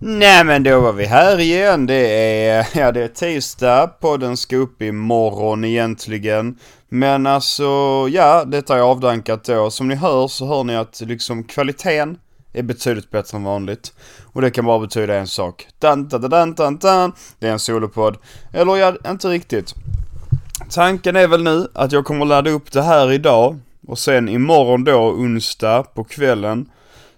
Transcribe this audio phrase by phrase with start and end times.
[0.00, 1.86] Nej men då var vi här igen.
[1.86, 1.94] Det
[2.46, 3.86] är, ja det är tisdag.
[3.86, 6.58] Podden ska upp imorgon egentligen.
[6.88, 7.64] Men alltså,
[8.10, 9.70] ja detta är avdankat då.
[9.70, 12.18] Som ni hör så hör ni att liksom kvaliteten
[12.52, 13.92] är betydligt bättre än vanligt.
[14.32, 15.66] Och det kan bara betyda en sak.
[15.78, 17.12] Dan, dan, dan, dan, dan.
[17.38, 18.16] Det är en solopodd.
[18.52, 19.74] Eller ja, inte riktigt.
[20.70, 23.58] Tanken är väl nu att jag kommer ladda upp det här idag.
[23.86, 26.68] Och sen imorgon då, onsdag på kvällen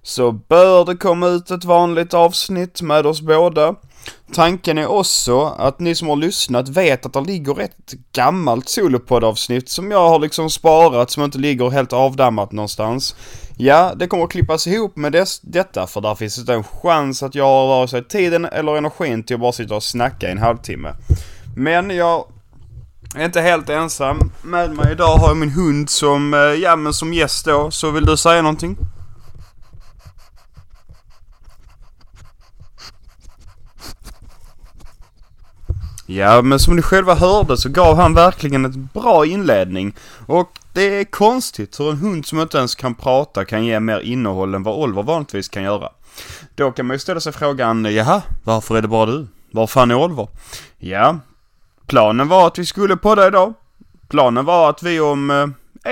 [0.02, 3.74] så bör det komma ut ett vanligt avsnitt med oss båda.
[4.32, 9.68] Tanken är också att ni som har lyssnat vet att det ligger ett gammalt solopoddavsnitt
[9.68, 13.16] som jag har liksom sparat som inte ligger helt avdammat någonstans.
[13.56, 17.22] Ja, det kommer att klippas ihop med des, detta för där finns inte en chans
[17.22, 20.32] att jag har vare sig tiden eller energin till att bara sitta och snacka i
[20.32, 20.94] en halvtimme.
[21.56, 22.24] Men jag
[23.16, 24.32] är inte helt ensam.
[24.42, 27.70] Med mig idag har jag min hund som, eh, ja men som gäst då.
[27.70, 28.76] Så vill du säga någonting?
[36.10, 39.96] Ja, men som ni själva hörde så gav han verkligen ett bra inledning.
[40.26, 44.00] Och det är konstigt hur en hund som inte ens kan prata kan ge mer
[44.00, 45.88] innehåll än vad Oliver vanligtvis kan göra.
[46.54, 49.26] Då kan man ju ställa sig frågan, jaha, varför är det bara du?
[49.50, 50.28] Var fan är Oliver?
[50.78, 51.18] Ja,
[51.86, 53.54] planen var att vi skulle podda idag.
[54.08, 55.46] Planen var att vi om eh,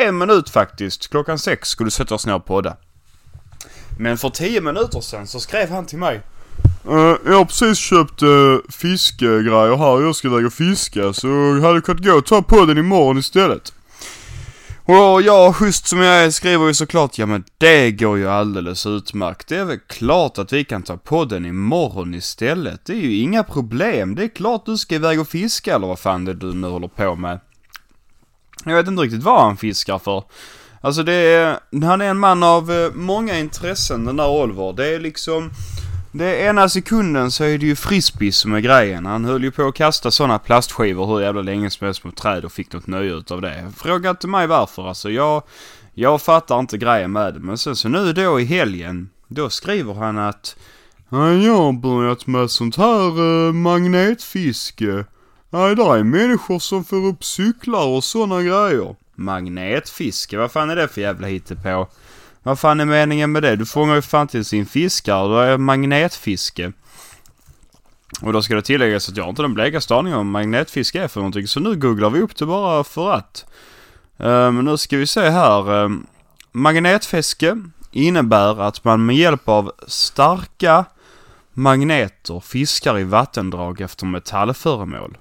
[0.06, 2.76] en minut faktiskt, klockan sex, skulle sätta oss ner och podda.
[3.98, 6.20] Men för tio minuter sedan så skrev han till mig.
[6.86, 11.28] Uh, jag har precis köpt uh, fiskegrejer här och jag ska iväg och fiska så
[11.28, 13.72] jag hade kunnat gå och ta på den imorgon istället.
[14.84, 18.86] Och jag, schysst som jag är, skriver ju såklart ja men det går ju alldeles
[18.86, 19.48] utmärkt.
[19.48, 22.84] Det är väl klart att vi kan ta på den imorgon istället.
[22.84, 24.14] Det är ju inga problem.
[24.14, 26.66] Det är klart du ska iväg och fiska eller vad fan det är du nu
[26.68, 27.40] håller på med.
[28.64, 30.24] Jag vet inte riktigt vad han fiskar för.
[30.80, 34.72] Alltså det är, han är en man av eh, många intressen den där Oliver.
[34.72, 35.50] Det är liksom
[36.18, 39.06] det ena sekunden så är det ju frisbee som är grejen.
[39.06, 42.44] Han höll ju på att kasta sådana plastskivor hur jävla länge som helst mot träd
[42.44, 43.72] och fick något nöje utav det.
[43.76, 45.10] Fråga inte mig varför alltså.
[45.10, 45.42] Jag,
[45.94, 47.40] jag fattar inte grejen med det.
[47.40, 50.56] Men sen så nu då i helgen, då skriver han att
[51.10, 55.04] jag har börjat med sånt här uh, magnetfiske.
[55.50, 58.96] Nej, där är människor som får upp cyklar och sådana grejer.
[59.14, 60.38] Magnetfiske?
[60.38, 61.88] Vad fan är det för jävla hittepå?
[62.48, 63.56] Vad fan är meningen med det?
[63.56, 66.72] Du fångar ju fan till sin fiskar Du har är magnetfiske.
[68.22, 71.08] Och då ska det tilläggas att jag har inte den blekaste aning om magnetfiske är
[71.08, 71.46] för någonting.
[71.46, 73.44] Så nu googlar vi upp det bara för att.
[74.16, 75.70] Um, nu ska vi se här.
[75.70, 76.06] Um,
[76.52, 80.84] magnetfiske innebär att man med hjälp av starka
[81.52, 85.18] magneter fiskar i vattendrag efter metallföremål.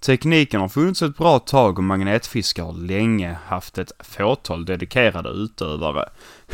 [0.00, 6.08] Tekniken har funnits ett bra tag och magnetfiske har länge haft ett fåtal dedikerade utövare.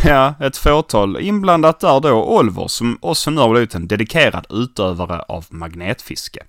[0.05, 5.23] Ja, ett fåtal inblandat där då Oliver som också nu har blivit en dedikerad utövare
[5.23, 6.43] av magnetfiske.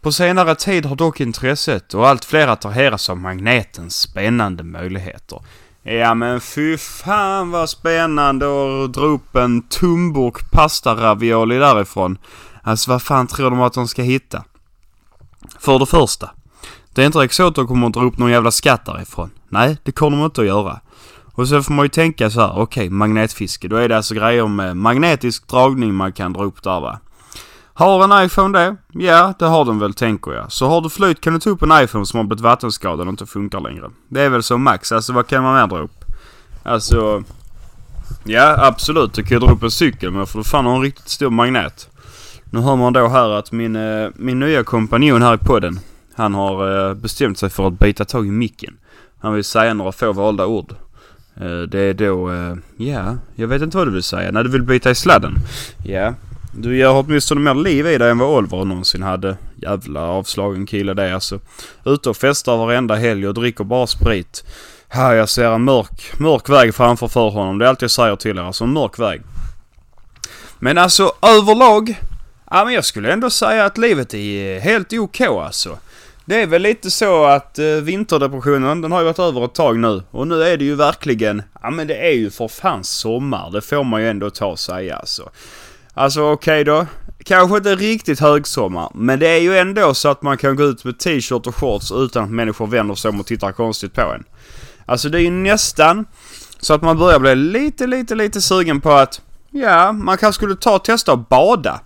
[0.00, 5.40] På senare tid har dock intresset och allt fler attraheras av magnetens spännande möjligheter.
[5.82, 12.18] Ja men fy fan vad spännande att dra upp en tumburk pasta-ravioli därifrån.
[12.62, 14.44] Alltså vad fan tror de att de ska hitta?
[15.58, 16.30] För det första.
[16.94, 19.30] Det är inte direkt så att de kommer att dra upp någon jävla skatt därifrån.
[19.48, 20.80] Nej, det kommer de inte att göra.
[21.36, 23.68] Och så får man ju tänka så här, okej, okay, magnetfiske.
[23.68, 26.98] Då är det alltså grejer med magnetisk dragning man kan dra upp där va.
[27.74, 28.76] Har en iPhone det?
[28.92, 30.52] Ja, det har den väl tänker jag.
[30.52, 33.08] Så har du flyt kan du ta upp en iPhone som har blivit vattenskadad och
[33.08, 33.90] inte funkar längre.
[34.08, 34.92] Det är väl så max.
[34.92, 36.04] Alltså vad kan man mer dra upp?
[36.62, 37.22] Alltså...
[38.24, 39.14] Ja, absolut.
[39.14, 41.30] Du kan ju dra upp en cykel men för du fan har en riktigt stor
[41.30, 41.88] magnet.
[42.50, 45.80] Nu hör man då här att min, eh, min nya kompanjon här i podden.
[46.14, 48.76] Han har eh, bestämt sig för att bita tag i micken.
[49.18, 50.74] Han vill säga några få valda ord.
[51.40, 54.30] Eh, det är då, eh, ja, jag vet inte vad du vill säga.
[54.30, 55.34] När du vill byta i sladden.
[55.84, 56.14] Ja,
[56.52, 59.36] du gör åtminstone mer liv i dig än vad Oliver någonsin hade.
[59.62, 61.40] Jävla avslagen kille det alltså.
[61.84, 64.44] Ute och festar varenda helg och dricker bara sprit.
[64.88, 67.58] Här jag ser en mörk, mörk väg framför för honom.
[67.58, 68.42] Det är allt jag säger till er.
[68.42, 69.22] Alltså en mörk väg.
[70.58, 71.96] Men alltså överlag
[72.50, 75.78] Ja men jag skulle ändå säga att livet är helt OK alltså.
[76.28, 79.78] Det är väl lite så att eh, vinterdepressionen den har ju varit över ett tag
[79.78, 80.02] nu.
[80.10, 83.50] Och nu är det ju verkligen, ja men det är ju för fan sommar.
[83.50, 85.30] Det får man ju ändå ta och säga alltså.
[85.94, 86.86] Alltså okej okay då.
[87.24, 88.90] Kanske inte riktigt högsommar.
[88.94, 91.92] Men det är ju ändå så att man kan gå ut med t-shirt och shorts
[91.92, 94.24] utan att människor vänder sig om och tittar konstigt på en.
[94.86, 96.04] Alltså det är ju nästan
[96.60, 99.20] så att man börjar bli lite, lite, lite sugen på att
[99.50, 101.80] ja, man kanske skulle ta och testa att bada.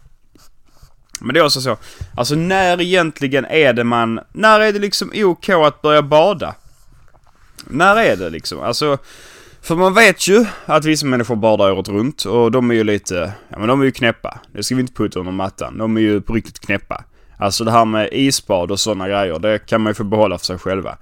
[1.21, 1.77] Men det är också så.
[2.17, 4.21] Alltså när egentligen är det man...
[4.33, 6.55] När är det liksom OK att börja bada?
[7.65, 8.61] När är det liksom?
[8.61, 8.99] Alltså...
[9.63, 13.33] För man vet ju att vissa människor badar året runt och de är ju lite,
[13.49, 14.41] ja men de är ju knäppa.
[14.53, 15.79] Det ska vi inte putta under mattan.
[15.79, 17.05] De är ju på riktigt knäppa.
[17.39, 20.47] Alltså det här med isbad och sådana grejer, det kan man ju få behålla för
[20.47, 20.97] sig själva.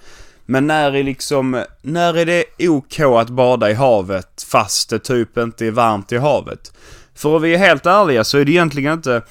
[0.46, 5.38] Men när är liksom, när är det OK att bada i havet fast det typ
[5.38, 6.72] inte är varmt i havet?
[7.14, 9.22] För att vi är helt ärliga så är det egentligen inte,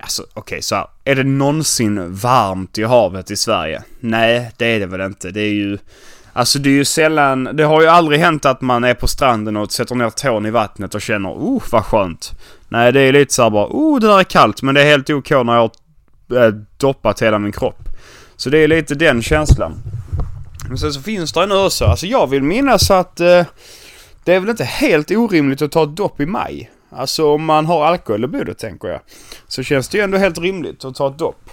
[0.00, 3.82] alltså okej okay, så här, är det någonsin varmt i havet i Sverige?
[4.00, 5.30] Nej, det är det väl inte.
[5.30, 5.78] Det är ju,
[6.32, 9.56] alltså det är ju sällan, det har ju aldrig hänt att man är på stranden
[9.56, 12.32] och sätter ner tån i vattnet och känner, oh vad skönt.
[12.68, 15.10] Nej, det är lite såhär bara, oh det där är kallt, men det är helt
[15.10, 15.70] OK när jag
[16.28, 17.88] har eh, doppat hela min kropp.
[18.36, 19.74] Så det är lite den känslan.
[20.68, 21.86] Men sen så finns det en ösa.
[21.86, 23.44] alltså jag vill minnas att eh,
[24.24, 26.70] det är väl inte helt orimligt att ta ett dopp i maj.
[26.96, 29.00] Alltså om man har alkohol i blodet tänker jag.
[29.48, 31.50] Så känns det ju ändå helt rimligt att ta ett dopp.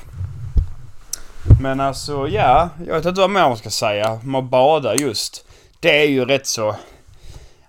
[1.61, 5.45] Men alltså ja, jag vet inte vad mer man ska säga om att bada just.
[5.79, 6.75] Det är ju rätt så...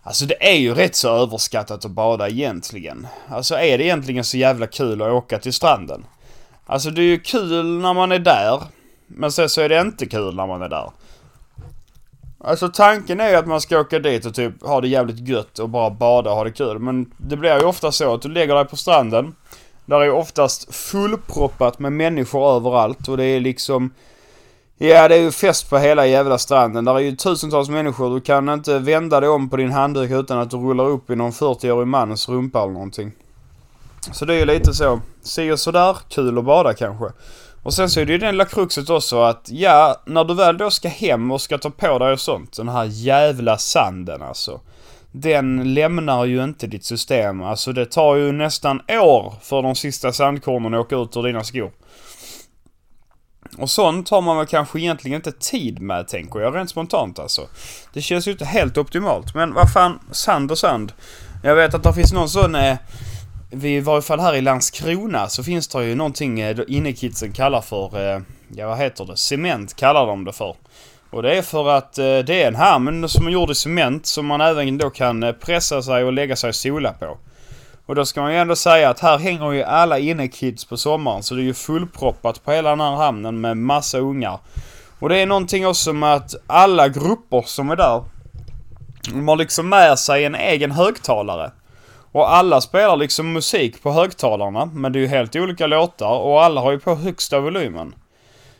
[0.02, 3.06] Alltså det är ju rätt så överskattat att bada egentligen.
[3.28, 6.04] Alltså är det egentligen så jävla kul att åka till stranden?
[6.66, 8.62] Alltså det är ju kul när man är där.
[9.06, 10.90] Men sen så är det inte kul när man är där.
[12.46, 15.58] Alltså tanken är ju att man ska åka dit och typ ha det jävligt gött
[15.58, 16.78] och bara bada och ha det kul.
[16.78, 19.34] Men det blir ju ofta så att du lägger dig på stranden.
[19.86, 23.94] Där är ju oftast fullproppat med människor överallt och det är liksom...
[24.78, 26.84] Ja, det är ju fest på hela jävla stranden.
[26.84, 28.14] Där är ju tusentals människor.
[28.14, 31.16] Du kan inte vända dig om på din handduk utan att du rullar upp i
[31.16, 33.12] någon 40-årig mans rumpa eller någonting.
[34.12, 35.00] Så det är ju lite så.
[35.22, 35.96] Si och sådär.
[36.08, 37.06] Kul att bada kanske.
[37.64, 40.58] Och sen så är det ju den lilla kruxet också att, ja, när du väl
[40.58, 44.60] då ska hem och ska ta på dig och sånt, den här jävla sanden alltså.
[45.12, 47.42] Den lämnar ju inte ditt system.
[47.42, 51.44] Alltså det tar ju nästan år för de sista sandkornen att åka ut ur dina
[51.44, 51.72] skor.
[53.58, 57.42] Och sånt har man väl kanske egentligen inte tid med tänker jag rent spontant alltså.
[57.92, 59.34] Det känns ju inte helt optimalt.
[59.34, 60.92] Men vad fan, sand och sand.
[61.42, 62.76] Jag vet att det finns någon sån eh,
[63.54, 67.60] vi i varje fall här i Landskrona så finns det ju någonting eh, innekidsen kallar
[67.60, 68.20] för, eh,
[68.56, 70.54] ja vad heter det, cement kallar de det för.
[71.10, 74.06] Och det är för att eh, det är en hamn som är gjord i cement
[74.06, 77.18] som man även då kan pressa sig och lägga sig och sola på.
[77.86, 81.22] Och då ska man ju ändå säga att här hänger ju alla innekids på sommaren
[81.22, 84.38] så det är ju fullproppat på hela den här hamnen med massa ungar.
[84.98, 88.04] Och det är någonting också med att alla grupper som är där,
[89.12, 91.50] de har liksom med sig en egen högtalare.
[92.14, 96.44] Och alla spelar liksom musik på högtalarna, men det är ju helt olika låtar och
[96.44, 97.94] alla har ju på högsta volymen.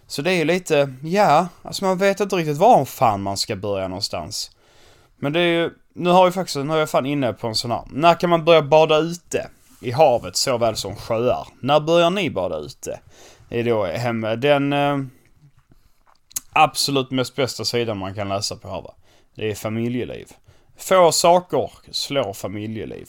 [0.07, 3.57] Så det är ju lite, ja, alltså man vet inte riktigt var fan man ska
[3.57, 4.51] börja någonstans.
[5.17, 7.55] Men det är ju, nu har vi faktiskt, nu är jag fan inne på en
[7.55, 7.83] sån här.
[7.91, 9.49] När kan man börja bada ute?
[9.81, 11.49] I havet såväl som sjöar.
[11.61, 13.01] När börjar ni bada ute?
[13.49, 14.99] Det är då hemma, den eh,
[16.53, 18.95] absolut mest bästa sidan man kan läsa på här va.
[19.35, 20.27] Det är familjeliv.
[20.77, 23.09] Få saker slår familjeliv.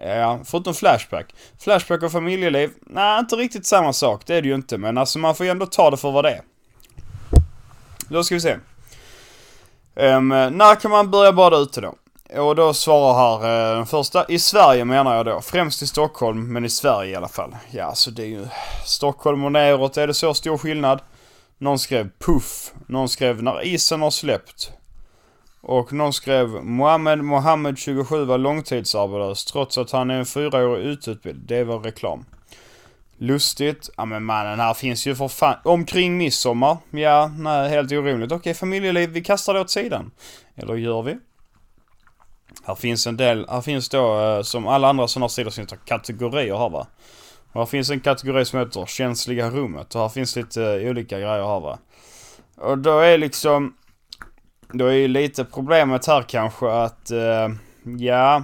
[0.00, 1.34] Ja, förutom Flashback.
[1.58, 4.22] Flashback och familjeliv, nej inte riktigt samma sak.
[4.26, 4.78] Det är det ju inte.
[4.78, 6.42] Men alltså man får ju ändå ta det för vad det är.
[8.08, 8.56] Då ska vi se.
[9.94, 11.94] Um, när kan man börja bada ute då?
[12.40, 14.24] Och då svarar här uh, den första.
[14.28, 15.40] I Sverige menar jag då.
[15.40, 17.56] Främst i Stockholm, men i Sverige i alla fall.
[17.70, 18.46] Ja, så alltså, det är ju
[18.84, 19.96] Stockholm och neråt.
[19.96, 21.00] Är det så stor skillnad?
[21.58, 22.72] Någon skrev puff.
[22.86, 24.72] Någon skrev när isen har släppt.
[25.68, 31.46] Och någon skrev Mohammed Mohammed 27 var långtidsarbetslös trots att han är en fyraårig ututbildad.
[31.46, 32.24] Det var reklam.
[33.18, 33.90] Lustigt.
[33.96, 35.56] Ja men mannen, här finns ju för fan...
[35.64, 36.76] Omkring midsommar.
[36.90, 38.32] Ja, nej, helt orimligt.
[38.32, 40.10] Okej, familjeliv, vi kastar det åt sidan.
[40.54, 41.18] Eller gör vi?
[42.64, 45.78] Här finns en del, här finns då eh, som alla andra sådana sidor finns det
[45.84, 46.86] kategorier här va.
[47.52, 51.18] Och här finns en kategori som heter känsliga rummet och här finns lite eh, olika
[51.18, 51.78] grejer här va.
[52.56, 53.74] Och då är liksom
[54.72, 57.56] då är ju lite problemet här kanske att, uh,
[57.98, 58.42] ja.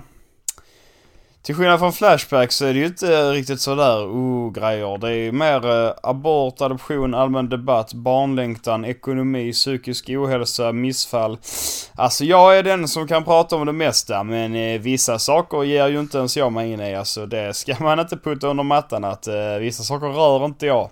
[1.43, 4.99] Till skillnad från Flashback så är det ju inte riktigt sådär oh grejer.
[4.99, 11.39] Det är ju mer uh, abort, adoption, allmän debatt, barnlängtan, ekonomi, psykisk ohälsa, missfall.
[11.95, 15.89] Alltså jag är den som kan prata om det mesta men uh, vissa saker ger
[15.89, 16.95] ju inte ens jag mig in i.
[16.95, 20.91] Alltså det ska man inte putta under mattan att uh, vissa saker rör inte jag.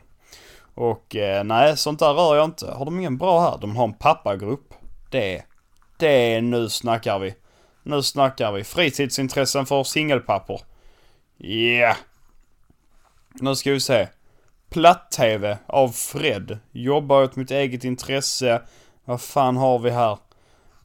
[0.74, 2.66] Och nej, sånt där rör jag inte.
[2.70, 3.58] Har de ingen bra här?
[3.60, 4.69] De har en pappagrupp.
[5.10, 5.42] Det,
[5.96, 7.34] det, nu snackar vi.
[7.82, 8.64] Nu snackar vi.
[8.64, 10.60] Fritidsintressen för singelpappor.
[11.38, 11.96] Yeah.
[13.32, 14.08] Nu ska vi se.
[14.70, 16.58] Platt-tv av Fred.
[16.72, 18.62] Jobbar åt mitt eget intresse.
[19.04, 20.18] Vad fan har vi här?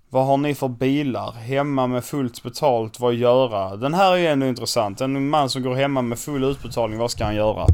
[0.10, 1.32] Vad har ni för bilar?
[1.32, 3.76] Hemma med fullt betalt, vad göra?
[3.76, 5.02] Den här är ju ändå intressant.
[5.02, 7.68] En man som går hemma med full utbetalning, vad ska han göra?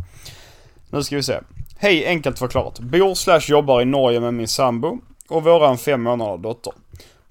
[0.89, 1.39] Nu ska vi se.
[1.77, 2.79] Hej, enkelt förklarat.
[2.79, 4.99] Bor slash jobbar i Norge med min sambo
[5.31, 6.73] och våran fem månader dotter.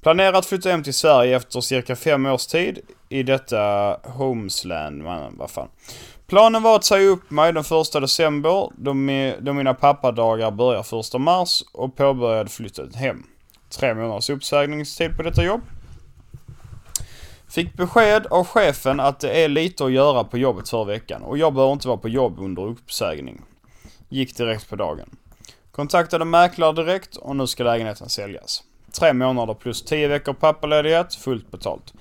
[0.00, 2.78] Planerar att flytta hem till Sverige efter cirka fem års tid
[3.08, 5.68] i detta Homesland, man, vad fan.
[6.26, 10.82] Planen var att säga upp mig den första december då, mi, då mina pappadagar börjar
[10.82, 13.22] första mars och påbörjade flyttet hem.
[13.68, 15.60] Tre månaders uppsägningstid på detta jobb.
[17.48, 21.38] Fick besked av chefen att det är lite att göra på jobbet förra veckan och
[21.38, 23.42] jag behöver inte vara på jobb under uppsägning.
[24.08, 25.16] Gick direkt på dagen.
[25.72, 28.62] Kontaktade mäklare direkt och nu ska lägenheten säljas.
[28.92, 31.92] Tre månader plus tio veckor pappaledighet, fullt betalt.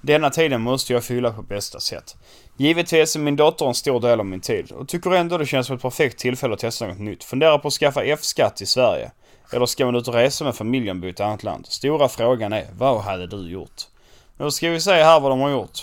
[0.00, 2.16] Denna tiden måste jag fylla på bästa sätt.
[2.56, 5.66] Givetvis är min dotter en stor del av min tid och tycker ändå det känns
[5.66, 7.24] som ett perfekt tillfälle att testa något nytt.
[7.24, 9.10] Funderar på att skaffa F-skatt i Sverige.
[9.52, 11.66] Eller ska man ut och resa med familjen och bo i ett annat land?
[11.66, 13.82] Stora frågan är, vad hade du gjort?
[14.36, 15.78] Nu ska vi se här vad de har gjort.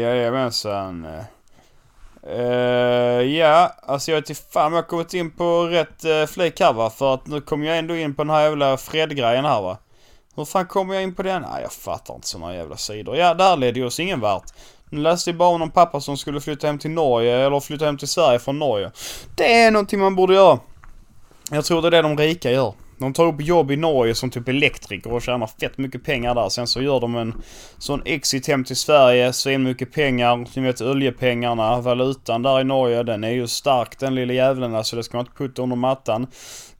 [0.00, 1.06] Jajamensan.
[2.28, 6.26] Uh, ja, alltså jag är till fan om jag har kommit in på rätt uh,
[6.26, 6.90] flik här va.
[6.90, 9.78] För att nu kommer jag ändå in på den här jävla Fred-grejen här va.
[10.36, 11.42] Hur fan kommer jag in på den?
[11.42, 13.16] Nej, jag fattar inte såna jävla sidor.
[13.16, 14.52] Ja, där ledde ju oss ingen vart.
[14.90, 17.84] Nu läste jag bara om någon pappa som skulle flytta hem till Norge, eller flytta
[17.84, 18.90] hem till Sverige från Norge.
[19.36, 20.58] Det är någonting man borde göra.
[21.50, 22.72] Jag tror det är det de rika gör.
[22.98, 26.48] De tar upp jobb i Norge som typ elektriker och tjänar fett mycket pengar där.
[26.48, 27.42] Sen så gör de en
[27.78, 30.46] sån exit hem till Sverige, svin mycket pengar.
[30.56, 34.96] Ni vet oljepengarna, valutan där i Norge, den är ju stark den lilla jävlen alltså.
[34.96, 36.26] Det ska man inte putta under mattan.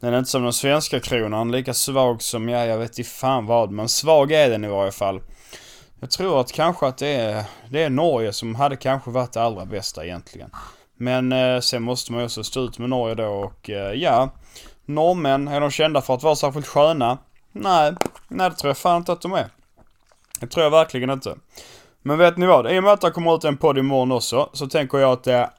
[0.01, 3.47] Den är inte som den svenska kronan, lika svag som, ja jag vet inte fan
[3.47, 3.71] vad.
[3.71, 5.21] Men svag är den i varje fall.
[6.01, 9.43] Jag tror att kanske att det är, det är Norge som hade kanske varit det
[9.43, 10.51] allra bästa egentligen.
[10.99, 14.31] Men eh, sen måste man ju också stå ut med Norge då och eh, ja.
[14.87, 17.19] Norrmän, är de kända för att vara särskilt sköna?
[17.53, 17.95] Nej,
[18.29, 19.47] nej det tror jag fan inte att de är.
[20.41, 21.37] Det tror jag verkligen inte.
[22.03, 22.73] Men vet ni vad?
[22.73, 25.25] I och med att det kommer ut en podd imorgon också, så tänker jag att
[25.25, 25.51] det...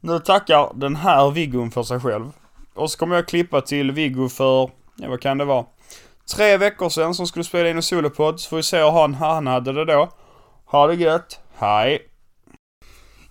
[0.00, 2.32] Nu tackar den här Viggon för sig själv.
[2.74, 5.64] Och så kommer jag klippa till Viggo för, ja vad kan det vara?
[6.36, 9.14] Tre veckor sedan som skulle spela in en solopodd, så får vi se hur han,
[9.14, 10.08] han hade det då.
[10.64, 12.07] Ha det gött, hej!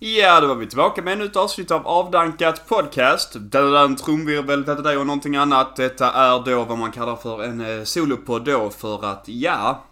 [0.00, 3.36] Ja, då var vi tillbaka med ännu ett avsnitt av Avdankat Podcast.
[3.40, 5.76] Där trumvirvel, där och någonting annat.
[5.76, 9.84] Detta är då vad man kallar för en eh, solopodd då för att, ja,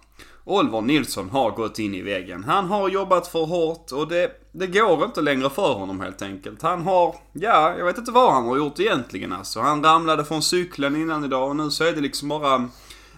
[0.44, 2.44] Oliver Nilsson har gått in i väggen.
[2.44, 6.62] Han har jobbat för hårt och det, det går inte längre för honom helt enkelt.
[6.62, 9.60] Han har, ja, jag vet inte vad han har gjort egentligen alltså.
[9.60, 12.68] Han ramlade från cykeln innan idag och nu så är det liksom bara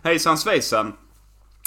[0.02, 0.92] hejsan svejsan.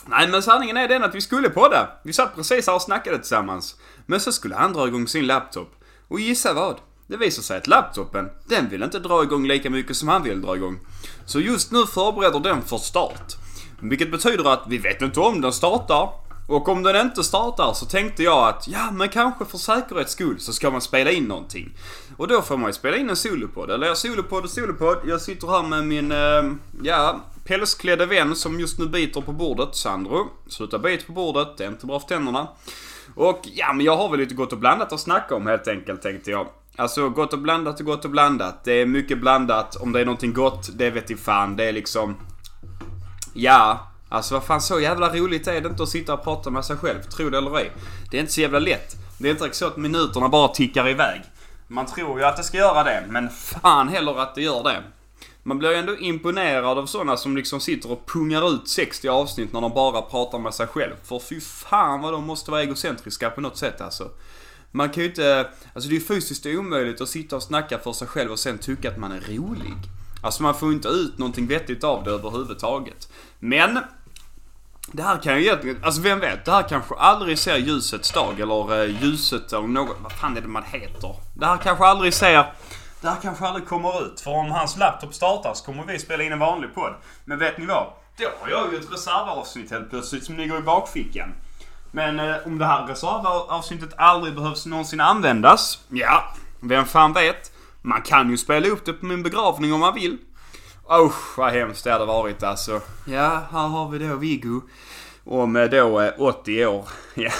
[0.06, 1.88] Nej men sanningen är den att vi skulle podda.
[2.04, 3.76] Vi satt precis här och snackade tillsammans.
[4.12, 5.76] Men så skulle han dra igång sin laptop.
[6.08, 6.76] Och gissa vad?
[7.08, 10.42] Det visar sig att laptopen, den vill inte dra igång lika mycket som han vill
[10.42, 10.80] dra igång.
[11.26, 13.36] Så just nu förbereder den för start.
[13.80, 16.10] Vilket betyder att vi vet inte om den startar.
[16.48, 20.40] Och om den inte startar så tänkte jag att ja men kanske för säkerhets skull
[20.40, 21.78] så ska man spela in någonting.
[22.18, 23.72] Och då får man ju spela in en solopodd.
[23.72, 24.98] Eller ja, solopodd och solopodd.
[25.06, 26.52] Jag sitter här med min, eh,
[26.84, 29.76] ja, pälsklädde vän som just nu biter på bordet.
[29.76, 30.28] Sandro.
[30.48, 32.48] Sluta bit på bordet, det är inte bra för tänderna.
[33.16, 36.02] Och ja, men jag har väl lite gott och blandat att snacka om helt enkelt
[36.02, 36.48] tänkte jag.
[36.76, 38.64] Alltså gott och blandat och gott och blandat.
[38.64, 39.76] Det är mycket blandat.
[39.76, 41.56] Om det är någonting gott, det vet i fan.
[41.56, 42.18] Det är liksom...
[43.34, 46.66] Ja, alltså vad fan så jävla roligt är det inte att sitta och prata med
[46.66, 47.02] sig själv.
[47.02, 47.72] Tro det eller ej.
[48.12, 48.96] Det är inte så jävla lätt.
[49.18, 51.22] Det är inte så att minuterna bara tickar iväg.
[51.68, 54.84] Man tror ju att det ska göra det, men fan heller att det gör det.
[55.44, 59.54] Man blir ju ändå imponerad av sådana som liksom sitter och pungar ut 60 avsnitt
[59.54, 60.94] när de bara pratar med sig själv.
[61.04, 64.10] För fy fan vad de måste vara egocentriska på något sätt alltså.
[64.72, 67.94] Man kan ju inte, alltså det är ju fysiskt omöjligt att sitta och snacka för
[67.94, 69.74] sig själv och sen tycka att man är rolig.
[70.24, 73.12] Alltså man får ju inte ut någonting vettigt av det överhuvudtaget.
[73.40, 73.80] Men
[74.92, 76.46] det här kan ju egentligen, alltså vem vet?
[76.46, 80.42] Det här kanske aldrig ser ljusets dag eller eh, ljuset eller något, vad fan är
[80.42, 81.16] det man heter?
[81.34, 82.54] Det här kanske aldrig ser
[83.02, 84.22] det här kanske aldrig kommer ut.
[84.22, 86.94] För om hans laptop startar så kommer vi spela in en vanlig podd.
[87.26, 87.88] Men vet ni vad?
[88.18, 91.34] Då har jag ju ett reservavsnitt helt plötsligt som ligger i bakfickan.
[91.92, 95.80] Men eh, om det här reservavsnittet aldrig behövs någonsin användas?
[95.90, 97.52] Ja, vem fan vet?
[97.82, 100.18] Man kan ju spela upp det på min begravning om man vill.
[100.92, 102.82] Usch vad hemskt det hade varit alltså.
[103.06, 104.62] Ja, här har vi då Viggo.
[105.24, 106.90] Om eh, då 80 år.
[107.16, 107.32] Ja,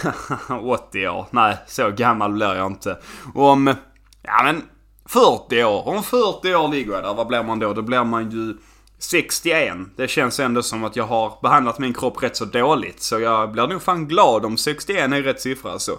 [0.60, 1.28] 80 år.
[1.32, 2.98] Nej, så gammal blir jag inte.
[3.36, 3.76] Om,
[4.22, 4.64] ja men
[5.12, 5.88] 40 år.
[5.88, 7.74] Om 40 år ligger jag där, vad blir man då?
[7.74, 8.58] Då blir man ju
[9.00, 9.78] 61.
[9.96, 13.02] Det känns ändå som att jag har behandlat min kropp rätt så dåligt.
[13.02, 15.98] Så jag blir nog fan glad om 61 är rätt siffra alltså.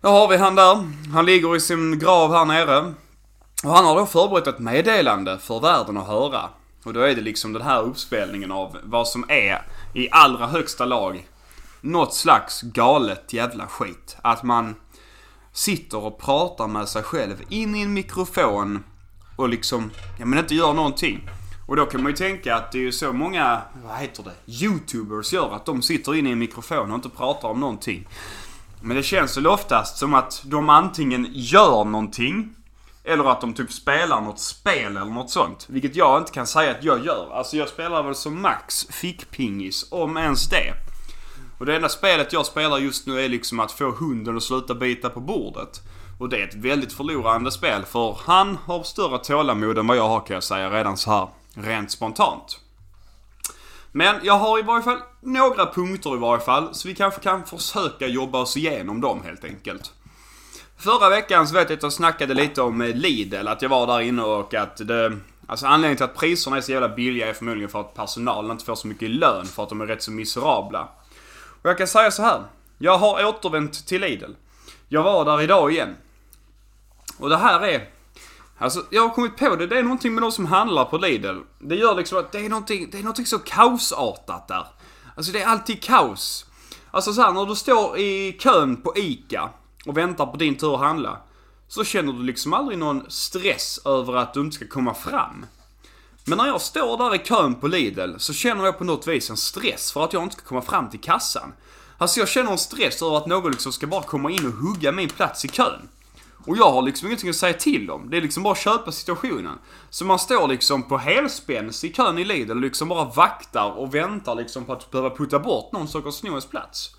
[0.00, 0.92] Då har vi han där.
[1.14, 2.94] Han ligger i sin grav här nere.
[3.64, 6.48] Och han har då förberett ett meddelande för världen att höra.
[6.84, 9.62] Och då är det liksom den här uppspelningen av vad som är
[9.94, 11.28] i allra högsta lag
[11.80, 14.16] något slags galet jävla skit.
[14.22, 14.74] Att man
[15.58, 18.84] sitter och pratar med sig själv in i en mikrofon
[19.36, 21.28] och liksom, ja men inte gör någonting.
[21.66, 24.52] Och då kan man ju tänka att det är ju så många, vad heter det,
[24.64, 25.54] YouTubers gör.
[25.54, 28.08] Att de sitter inne i en mikrofon och inte pratar om någonting.
[28.80, 32.54] Men det känns väl oftast som att de antingen gör någonting
[33.04, 35.66] eller att de typ spelar något spel eller något sånt.
[35.68, 37.30] Vilket jag inte kan säga att jag gör.
[37.32, 40.87] Alltså jag spelar väl som max fickpingis, om ens det.
[41.58, 44.74] Och det enda spelet jag spelar just nu är liksom att få hunden att sluta
[44.74, 45.80] bita på bordet.
[46.18, 50.08] Och det är ett väldigt förlorande spel för han har större tålamod än vad jag
[50.08, 52.60] har kan jag säga redan så här rent spontant.
[53.92, 57.44] Men jag har i varje fall några punkter i varje fall så vi kanske kan
[57.44, 59.92] försöka jobba oss igenom dem helt enkelt.
[60.76, 63.86] Förra veckan så vet jag att jag snackade lite om eh, Lidl, att jag var
[63.86, 65.18] där inne och att det...
[65.46, 68.64] Alltså anledningen till att priserna är så jävla billiga är förmodligen för att personalen inte
[68.64, 70.88] får så mycket lön för att de är rätt så miserabla.
[71.68, 72.44] Och jag kan säga så här.
[72.78, 74.32] Jag har återvänt till Lidl.
[74.88, 75.96] Jag var där idag igen.
[77.18, 77.88] Och det här är...
[78.58, 81.38] Alltså jag har kommit på det, det är någonting med de som handlar på Lidl.
[81.58, 84.66] Det gör liksom att det är någonting, det är någonting så kaosartat där.
[85.16, 86.46] Alltså det är alltid kaos.
[86.90, 89.50] Alltså såhär, när du står i kön på ICA
[89.86, 91.18] och väntar på din tur att handla.
[91.68, 95.46] Så känner du liksom aldrig någon stress över att du inte ska komma fram.
[96.28, 99.30] Men när jag står där i kön på Lidl så känner jag på något vis
[99.30, 101.52] en stress för att jag inte ska komma fram till kassan.
[101.98, 104.92] Alltså jag känner en stress över att någon liksom ska bara komma in och hugga
[104.92, 105.88] min plats i kön.
[106.46, 108.10] Och jag har liksom ingenting att säga till om.
[108.10, 109.58] Det är liksom bara att köpa situationen.
[109.90, 113.94] Så man står liksom på helspänns i kön i Lidl och liksom bara vaktar och
[113.94, 116.90] väntar liksom på att behöva putta bort någon som ska sno ens plats.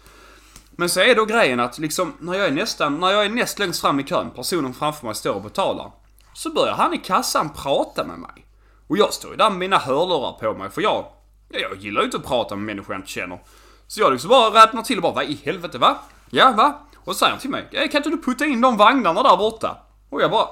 [0.71, 3.59] Men så är då grejen att liksom, när jag är nästan, när jag är näst
[3.59, 5.91] längst fram i kön, personen framför mig står och betalar.
[6.33, 8.45] Så börjar han i kassan prata med mig.
[8.89, 11.05] Och jag står ju där med mina hörlurar på mig, för jag,
[11.49, 13.39] jag gillar ju inte att prata med människor jag inte känner.
[13.87, 15.97] Så jag liksom bara räknar till och bara, vad i helvete va?
[16.29, 16.79] Ja, va?
[16.97, 19.37] Och så säger han till mig, eh, kan inte du putta in de vagnarna där
[19.37, 19.77] borta?
[20.09, 20.47] Och jag bara,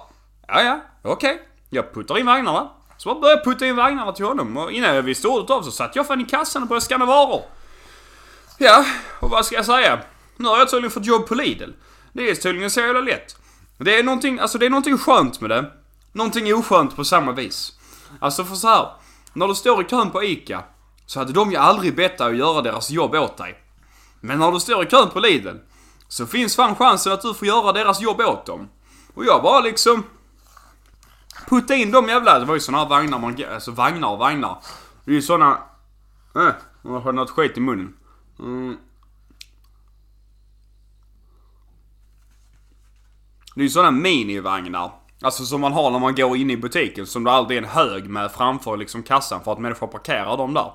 [0.47, 1.33] ja ja, okej.
[1.33, 1.45] Okay.
[1.69, 2.71] Jag puttar in vagnarna.
[2.97, 5.61] Så bara började jag putta in vagnarna till honom och innan jag visste ordet av
[5.61, 7.41] så satt jag fan i kassan och började scanna varor.
[8.57, 8.85] Ja,
[9.19, 9.99] och vad ska jag säga?
[10.37, 11.71] Nu har jag tydligen fått jobb på Lidl.
[12.13, 13.35] Det är tydligen så jävla lätt.
[13.77, 15.71] Det är någonting, alltså det är någonting skönt med det.
[16.11, 17.76] Någonting oskönt på samma vis.
[18.19, 18.91] Alltså för så här,
[19.33, 20.63] när du står i kön på ICA
[21.05, 23.63] så hade de ju aldrig bett dig att göra deras jobb åt dig.
[24.19, 25.57] Men när du står i kön på Lidl
[26.07, 28.69] så finns fan chansen att du får göra deras jobb åt dem.
[29.13, 30.03] Och jag bara liksom
[31.47, 34.57] putta in de jävla, det var ju såna här vagnar man, alltså vagnar och vagnar.
[35.05, 35.57] Det är ju såna,
[36.35, 37.95] eh, äh, man har något skit i munnen.
[38.39, 38.77] Mm.
[43.55, 44.91] Det är ju sådana minivagnar.
[45.21, 47.07] Alltså som man har när man går in i butiken.
[47.07, 50.53] Som det alltid är en hög med framför liksom kassan för att människor parkerar dem
[50.53, 50.71] där.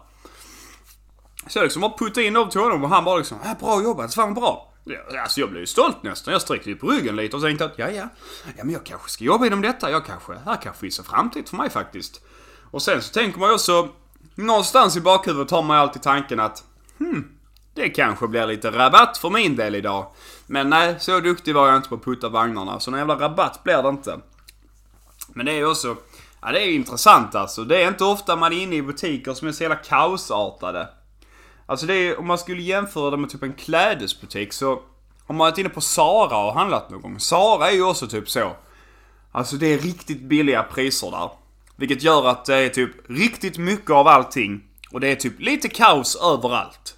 [1.46, 3.82] Så jag liksom bara puttade in dem till honom och han bara liksom, äh, bra
[3.82, 4.72] jobbat, fan bra.
[5.22, 6.32] Alltså jag blev ju stolt nästan.
[6.32, 8.08] Jag sträckte ju på ryggen lite och tänkte att ja, ja.
[8.56, 9.90] Ja men jag kanske ska jobba inom detta.
[9.90, 12.20] Jag kanske, här kanske finns en framtid för mig faktiskt.
[12.70, 13.88] Och sen så tänker man ju också,
[14.34, 16.64] någonstans i bakhuvudet har man ju alltid tanken att,
[16.98, 17.28] hmm,
[17.74, 20.06] det kanske blir lite rabatt för min del idag.
[20.46, 22.80] Men nej, så duktig var jag inte på att putta vagnarna.
[22.80, 24.20] Så någon jävla rabatt blir det inte.
[25.34, 25.96] Men det är ju också...
[26.40, 27.64] Ja, det är intressant alltså.
[27.64, 30.88] Det är inte ofta man är inne i butiker som är så jävla kaosartade.
[31.66, 34.82] Alltså det är, om man skulle jämföra det med typ en klädesbutik så...
[35.26, 37.20] Har man varit inne på Sara och handlat någon gång.
[37.20, 38.52] Sara är ju också typ så.
[39.32, 41.30] Alltså det är riktigt billiga priser där.
[41.76, 44.62] Vilket gör att det är typ riktigt mycket av allting.
[44.90, 46.96] Och det är typ lite kaos överallt.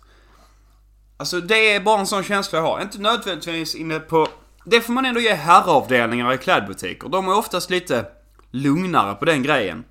[1.16, 2.80] Alltså det är bara en sån känsla jag har.
[2.80, 4.28] Inte nödvändigtvis inne på...
[4.64, 7.08] Det får man ändå ge herravdelningar i klädbutiker.
[7.08, 8.06] De är oftast lite
[8.54, 9.84] lugnare på den grejen.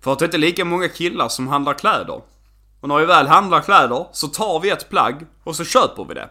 [0.00, 2.22] För att det är inte lika många killar som handlar kläder.
[2.80, 6.14] Och när vi väl handlar kläder så tar vi ett plagg och så köper vi
[6.14, 6.28] det.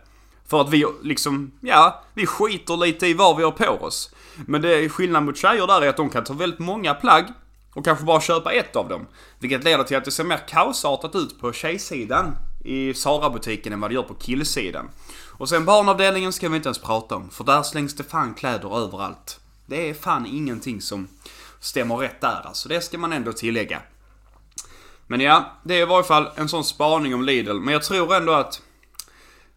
[0.47, 4.13] För att vi liksom, ja, vi skiter lite i vad vi har på oss.
[4.47, 7.25] Men det är skillnad mot tjejer där är att de kan ta väldigt många plagg
[7.73, 9.08] och kanske bara köpa ett av dem.
[9.39, 13.89] Vilket leder till att det ser mer kaosartat ut på tjejsidan i Sara-butiken än vad
[13.89, 14.89] det gör på killsidan.
[15.38, 18.78] Och sen barnavdelningen ska vi inte ens prata om, för där slängs det fan kläder
[18.78, 19.39] överallt.
[19.65, 21.08] Det är fan ingenting som
[21.60, 23.82] stämmer rätt där alltså, det ska man ändå tillägga.
[25.08, 27.60] Men ja, det är i varje fall en sån spaning om Lidl.
[27.60, 28.62] Men jag tror ändå att...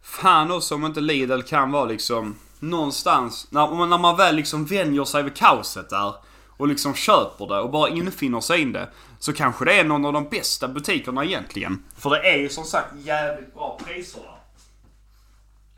[0.01, 5.05] Fan också om inte Lidl kan vara liksom någonstans, när, när man väl liksom vänjer
[5.05, 6.13] sig vid kaoset där
[6.57, 8.89] och liksom köper det och bara infinner sig in det.
[9.19, 11.83] Så kanske det är någon av de bästa butikerna egentligen.
[11.97, 14.37] För det är ju som sagt jävligt bra priser där.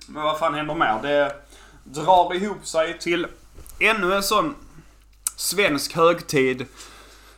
[0.08, 1.00] Men vad fan händer mer?
[1.02, 1.36] Det
[1.84, 3.28] drar ihop sig till
[3.80, 4.56] ännu en sån
[5.36, 6.66] svensk högtid.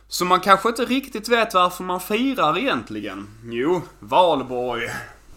[0.08, 3.28] Som man kanske inte riktigt vet varför man firar egentligen.
[3.44, 4.90] Jo, valborg.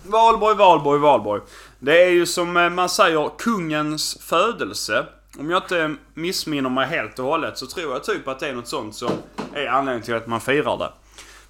[0.04, 1.41] Valborg, valborg, valborg.
[1.80, 5.06] Det är ju som eh, man säger kungens födelse.
[5.39, 8.54] Om jag inte missminner mig helt och hållet så tror jag typ att det är
[8.54, 9.12] något sånt som
[9.54, 10.91] är anledningen till att man firar det.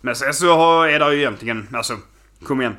[0.01, 1.97] Men sen så är det ju egentligen, alltså,
[2.43, 2.77] kom igen.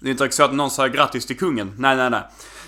[0.00, 1.74] Det är inte så att någon säger grattis till kungen.
[1.78, 2.22] Nej, nej, nej.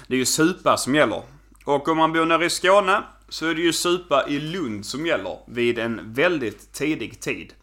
[0.06, 1.22] Det är ju supa som gäller.
[1.64, 5.06] Och om man bor nere i Skåne så är det ju supa i Lund som
[5.06, 7.54] gäller vid en väldigt tidig tid.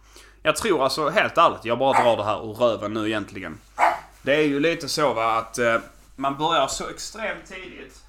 [0.42, 3.58] Jag tror alltså helt ärligt, jag bara drar det här ur röven nu egentligen.
[4.22, 5.78] Det är ju lite så va att eh,
[6.16, 8.02] man börjar så extremt tidigt.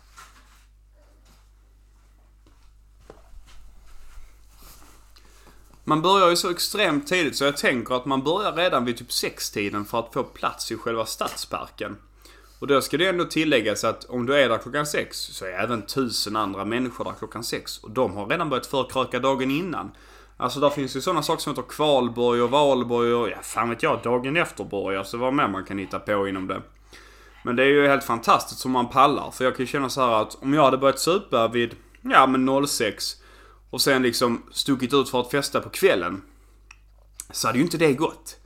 [5.84, 9.12] Man börjar ju så extremt tidigt så jag tänker att man börjar redan vid typ
[9.12, 11.96] sextiden för att få plats i själva stadsparken.
[12.58, 15.50] Och då ska det ändå tilläggas att om du är där klockan sex så är
[15.50, 17.78] även tusen andra människor där klockan sex.
[17.78, 19.90] Och de har redan börjat förkröka dagen innan.
[20.36, 23.82] Alltså där finns ju sådana saker som heter kvalborg och valborg och ja, fan vet
[23.82, 24.96] jag, dagen efterborg.
[24.96, 26.62] Alltså vad mer man kan hitta på inom det.
[27.42, 29.30] Men det är ju helt fantastiskt som man pallar.
[29.30, 32.26] För jag kan ju känna så här att om jag hade börjat supa vid, ja
[32.26, 33.16] men 06
[33.70, 36.22] och sen liksom stuckit ut för att festa på kvällen.
[37.30, 38.36] Så hade ju inte det gått.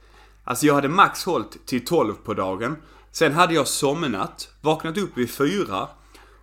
[0.45, 2.77] Alltså jag hade max hållt till 12 på dagen.
[3.13, 5.89] Sen hade jag somnat, vaknat upp vid fyra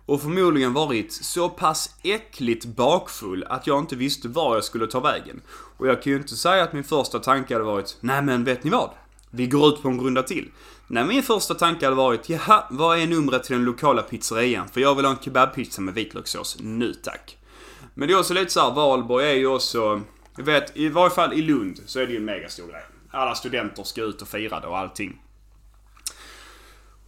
[0.06, 5.00] och förmodligen varit så pass äckligt bakfull att jag inte visste var jag skulle ta
[5.00, 5.40] vägen.
[5.76, 8.64] Och jag kan ju inte säga att min första tanke hade varit, nej men vet
[8.64, 8.90] ni vad?
[9.30, 10.50] Vi går ut på en runda till.
[10.86, 14.68] Nej, min första tanke hade varit, jaha, vad är numret till den lokala pizzerian?
[14.68, 17.36] För jag vill ha en kebabpizza med vitlökssås, nu tack.
[17.94, 20.00] Men det är också lite såhär, Valborg är ju också,
[20.36, 22.82] jag vet, i varje fall i Lund så är det ju en megastor grej.
[23.10, 25.20] Alla studenter ska ut och fira det och allting.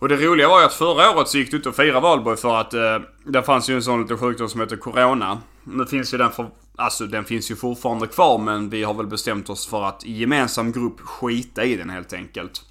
[0.01, 2.37] Och det roliga var ju att förra året så gick det ut och fira valborg
[2.37, 5.41] för att eh, det fanns ju en sån liten sjukdom som heter Corona.
[5.65, 9.07] Nu finns ju den för, alltså den finns ju fortfarande kvar men vi har väl
[9.07, 12.63] bestämt oss för att i gemensam grupp skita i den helt enkelt.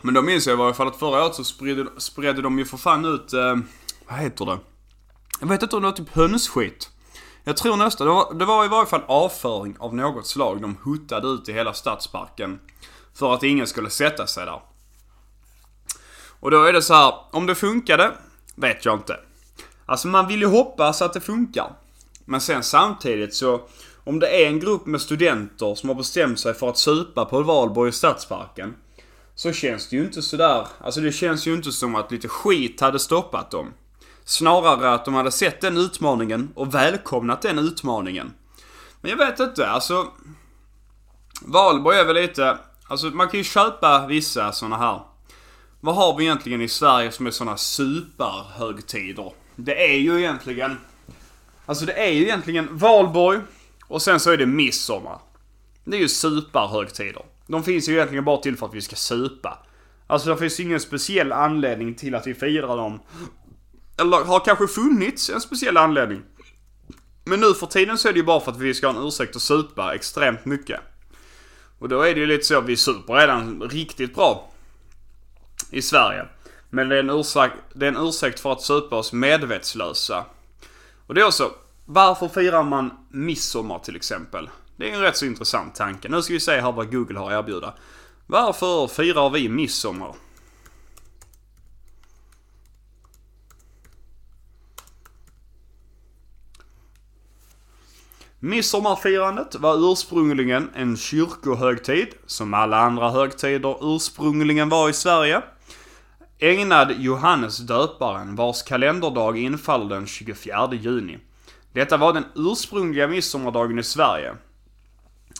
[0.00, 2.64] Men då minns jag i varje fall att förra året så spred, spred de ju
[2.64, 3.56] för fan ut, eh,
[4.08, 4.58] vad heter det?
[5.40, 6.90] Jag vet inte om det var typ hönsskit.
[7.44, 10.62] Jag tror nästan, det var, det var i varje fall avföring av något slag.
[10.62, 12.58] De huttade ut i hela stadsparken.
[13.14, 14.62] För att ingen skulle sätta sig där.
[16.40, 18.12] Och då är det så här, om det funkade,
[18.54, 19.20] vet jag inte.
[19.86, 21.72] Alltså man vill ju hoppas att det funkar.
[22.24, 23.60] Men sen samtidigt så,
[24.04, 27.42] om det är en grupp med studenter som har bestämt sig för att supa på
[27.42, 28.74] valborg i Stadsparken.
[29.34, 32.80] Så känns det ju inte sådär, alltså det känns ju inte som att lite skit
[32.80, 33.72] hade stoppat dem.
[34.24, 38.32] Snarare att de hade sett den utmaningen och välkomnat den utmaningen.
[39.00, 40.06] Men jag vet inte, alltså...
[41.44, 45.00] Valborg är väl lite, Alltså man kan ju köpa vissa såna här.
[45.80, 49.32] Vad har vi egentligen i Sverige som är såna superhögtider?
[49.56, 50.76] Det är ju egentligen...
[51.66, 53.40] Alltså det är ju egentligen valborg
[53.86, 55.18] och sen så är det midsommar.
[55.84, 57.22] Det är ju superhögtider.
[57.46, 59.58] De finns ju egentligen bara till för att vi ska supa.
[60.06, 63.00] Alltså det finns ingen speciell anledning till att vi firar dem.
[63.98, 66.22] Eller har kanske funnits en speciell anledning.
[67.24, 69.06] Men nu för tiden så är det ju bara för att vi ska ha en
[69.06, 70.80] ursäkt att supa extremt mycket.
[71.82, 74.50] Och då är det ju lite så, vi super redan riktigt bra
[75.70, 76.26] i Sverige.
[76.70, 80.24] Men det är, en ursäkt, det är en ursäkt för att supa oss medvetslösa.
[81.06, 81.50] Och det är också,
[81.84, 84.50] varför firar man midsommar till exempel?
[84.76, 86.08] Det är en rätt så intressant tanke.
[86.08, 87.74] Nu ska vi se här vad Google har att erbjuda.
[88.26, 90.14] Varför firar vi midsommar?
[98.44, 105.42] Midsommarfirandet var ursprungligen en kyrkohögtid, som alla andra högtider ursprungligen var i Sverige.
[106.38, 111.18] Ägnad Johannes döparen, vars kalenderdag infaller den 24 juni.
[111.72, 114.34] Detta var den ursprungliga midsommardagen i Sverige.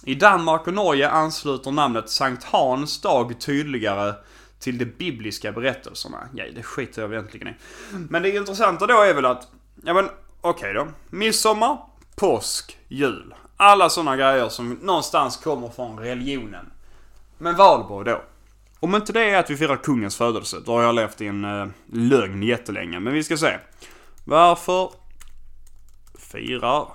[0.04, 4.14] I Danmark och Norge ansluter namnet Sankt Hans dag tydligare
[4.58, 6.28] till de bibliska berättelserna.
[6.32, 7.54] Nej, det skiter jag egentligen i.
[8.08, 9.48] Men det intressanta då är väl att,
[9.84, 10.04] ja men
[10.40, 10.86] okej okay då.
[11.10, 13.34] Midsommar, påsk, jul.
[13.56, 16.66] Alla sådana grejer som någonstans kommer från religionen.
[17.38, 18.22] Men valborg då?
[18.80, 21.44] Om inte det är att vi firar kungens födelse, då har jag levt i en
[21.44, 23.00] eh, lögn jättelänge.
[23.00, 23.58] Men vi ska se.
[24.24, 24.90] Varför
[26.18, 26.88] firar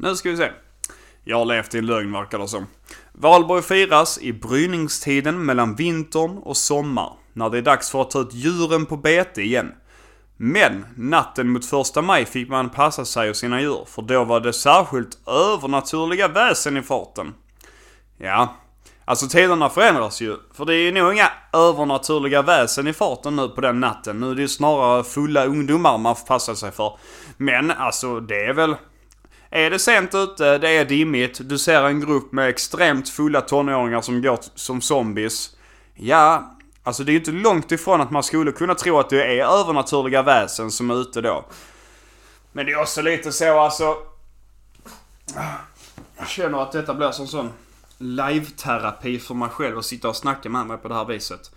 [0.00, 0.50] Nu ska vi se.
[1.24, 2.66] Jag har levt i en lögn verkar det som.
[3.12, 7.12] Valborg firas i bryningstiden mellan vintern och sommar.
[7.32, 9.72] När det är dags för att ta ut djuren på bete igen.
[10.36, 13.84] Men natten mot första maj fick man passa sig och sina djur.
[13.86, 17.34] För då var det särskilt övernaturliga väsen i farten.
[18.18, 18.56] Ja,
[19.04, 20.36] alltså tiderna förändras ju.
[20.54, 24.20] För det är nog inga övernaturliga väsen i farten nu på den natten.
[24.20, 26.98] Nu är det ju snarare fulla ungdomar man får passa sig för.
[27.36, 28.76] Men alltså det är väl
[29.50, 34.00] är det sent ute, det är dimmigt, du ser en grupp med extremt fulla tonåringar
[34.00, 35.56] som går som zombies.
[35.94, 39.24] Ja, alltså det är ju inte långt ifrån att man skulle kunna tro att det
[39.24, 41.44] är övernaturliga väsen som är ute då.
[42.52, 43.96] Men det är också lite så alltså...
[46.18, 47.50] Jag känner att detta blir som sån
[47.98, 51.50] live-terapi för mig själv att sitta och snacka med mig på det här viset.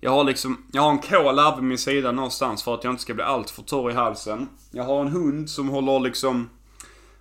[0.00, 2.92] Jag har liksom, jag har en kol här vid min sida någonstans för att jag
[2.92, 4.48] inte ska bli allt för torr i halsen.
[4.70, 6.50] Jag har en hund som håller liksom,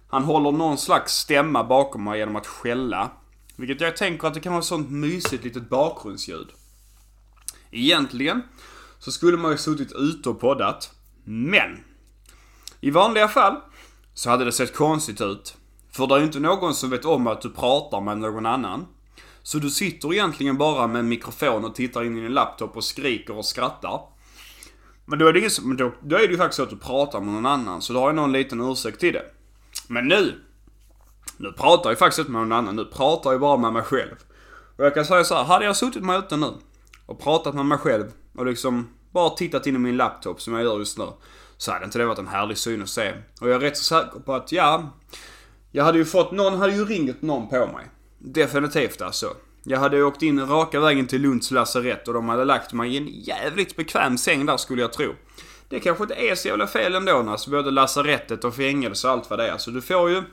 [0.07, 3.11] han håller någon slags stämma bakom mig genom att skälla.
[3.55, 6.47] Vilket jag tänker att det kan vara ett sånt mysigt litet bakgrundsljud.
[7.71, 8.41] Egentligen
[8.99, 10.91] så skulle man ju suttit ute och poddat.
[11.23, 11.83] Men!
[12.79, 13.55] I vanliga fall
[14.13, 15.57] så hade det sett konstigt ut.
[15.91, 18.85] För det är ju inte någon som vet om att du pratar med någon annan.
[19.43, 22.83] Så du sitter egentligen bara med en mikrofon och tittar in i din laptop och
[22.83, 24.01] skriker och skrattar.
[25.05, 27.33] Men då är det, då, då är det ju faktiskt så att du pratar med
[27.33, 29.25] någon annan, så då har ju någon liten ursäkt till det.
[29.87, 30.41] Men nu!
[31.37, 34.15] Nu pratar jag faktiskt inte med någon annan, nu pratar jag bara med mig själv.
[34.77, 36.51] Och jag kan säga så här, hade jag suttit med ute nu
[37.05, 40.63] och pratat med mig själv och liksom bara tittat in i min laptop som jag
[40.63, 41.07] gör just nu.
[41.57, 43.13] Så hade inte det varit en härlig syn att se.
[43.41, 44.93] Och jag är rätt så säker på att, ja,
[45.71, 47.85] jag hade ju fått, någon hade ju ringt någon på mig.
[48.17, 49.33] Definitivt alltså.
[49.63, 52.93] Jag hade ju åkt in raka vägen till Lunds lasarett och de hade lagt mig
[52.93, 55.15] i en jävligt bekväm säng där skulle jag tro.
[55.69, 59.29] Det kanske inte är så jävla fel ändå alltså, både lasarettet och fängelse och allt
[59.29, 59.57] vad det är.
[59.57, 60.23] Så du får ju...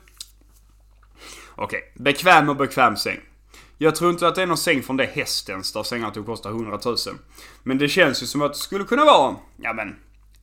[1.55, 3.21] Okej, bekväm och bekväm säng.
[3.79, 6.27] Jag tror inte att det är någon säng från det hästens där sängar tog typ
[6.27, 6.97] kostar 100 000.
[7.63, 9.97] Men det känns ju som att det skulle kunna vara, ja men,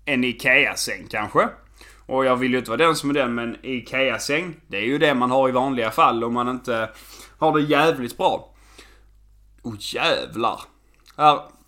[0.05, 1.49] en IKEA-säng kanske.
[2.05, 4.97] Och jag vill ju inte vara den som är den, men IKEA-säng, det är ju
[4.97, 6.89] det man har i vanliga fall om man inte
[7.37, 8.53] har det jävligt bra.
[9.63, 10.61] Oh jävlar.
[11.17, 11.58] Här.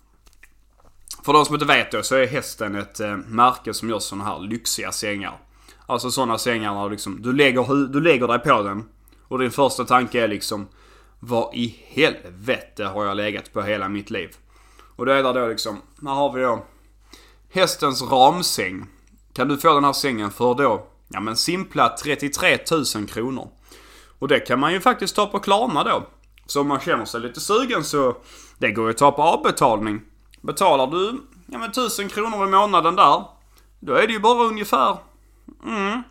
[1.24, 4.24] För de som inte vet då så är hästen ett eh, märke som gör sådana
[4.24, 5.38] här lyxiga sängar.
[5.86, 8.84] Alltså sådana sängar där liksom, du lägger, du lägger dig på den.
[9.28, 10.68] Och din första tanke är liksom,
[11.20, 14.36] vad i helvete har jag legat på hela mitt liv?
[14.96, 16.64] Och det är där då liksom, här har vi då
[17.50, 18.86] hästens ramsäng.
[19.32, 22.58] Kan du få den här sängen för då, ja men simpla 33
[22.96, 23.48] 000 kronor.
[24.18, 26.06] Och det kan man ju faktiskt ta på Klarna då.
[26.46, 28.16] Så om man känner sig lite sugen så,
[28.58, 30.00] det går ju att ta på avbetalning.
[30.42, 33.24] Betalar du, ja men 1000 kronor i månaden där,
[33.80, 34.98] då är det ju bara ungefär,
[35.66, 36.02] mm.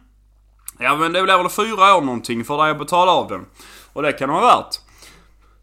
[0.79, 3.45] Ja men det blir väl fyra år någonting för dig att betala av den.
[3.93, 4.79] Och det kan det vara värt.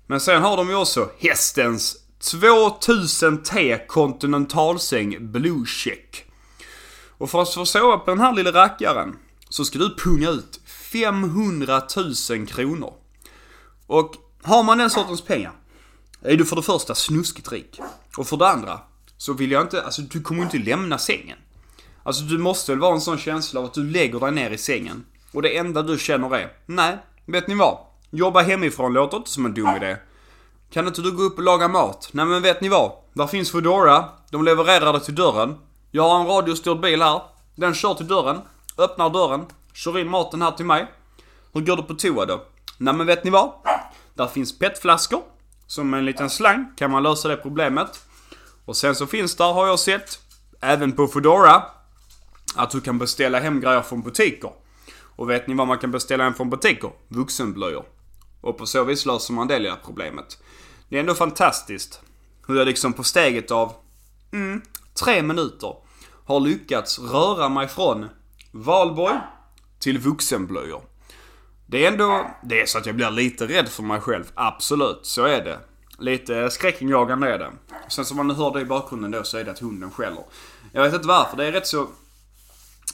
[0.06, 1.96] Men sen har de ju också hästens
[2.30, 6.24] 2000 T kontinentalsäng Blue Check.
[7.18, 9.16] Och för att få sova på den här lilla rackaren
[9.48, 10.60] så ska du punga ut
[10.92, 11.82] 500
[12.30, 12.92] 000 kronor.
[13.86, 15.52] Och har man den sortens pengar
[16.22, 17.80] är du för det första snuskigt rik.
[18.16, 18.80] Och för det andra
[19.16, 21.38] så vill jag inte, alltså du kommer ju inte lämna sängen.
[22.02, 24.58] Alltså du måste väl vara en sån känsla av att du lägger dig ner i
[24.58, 25.04] sängen.
[25.32, 27.78] Och det enda du känner är, nej, vet ni vad?
[28.10, 29.96] Jobba hemifrån låter inte som en dum idé.
[30.70, 32.08] Kan inte du gå upp och laga mat?
[32.12, 32.92] Nej men vet ni vad?
[33.12, 34.04] Där finns Foodora.
[34.30, 35.54] De levererar det till dörren.
[35.90, 37.22] Jag har en radiostyrd bil här.
[37.54, 38.38] Den kör till dörren.
[38.78, 39.46] Öppnar dörren.
[39.74, 40.86] Kör in maten här till mig.
[41.52, 42.42] Hur går det på toa då?
[42.78, 43.52] Nej men vet ni vad?
[44.14, 45.22] Där finns petflaskor.
[45.68, 48.00] Som en liten slang kan man lösa det problemet.
[48.64, 50.18] Och sen så finns där, har jag sett,
[50.60, 51.62] även på Foodora,
[52.56, 54.50] att du kan beställa hem grejer från butiker.
[55.16, 56.90] Och vet ni vad man kan beställa hem från butiker?
[57.08, 57.84] Vuxenblöjor.
[58.40, 60.38] Och på så vis löser man det lilla problemet.
[60.88, 62.00] Det är ändå fantastiskt
[62.46, 63.72] hur jag liksom på steget av,
[64.32, 64.62] mm,
[64.94, 65.76] tre minuter
[66.24, 68.08] har lyckats röra mig från
[68.52, 69.18] valborg
[69.78, 70.82] till vuxenblöjor.
[71.70, 74.24] Det är ändå, det är så att jag blir lite rädd för mig själv.
[74.34, 75.58] Absolut, så är det.
[75.98, 77.50] Lite skräckinjagande är det.
[77.88, 80.22] Sen som man hörde i bakgrunden då så är det att hunden skäller.
[80.72, 81.86] Jag vet inte varför, det är rätt så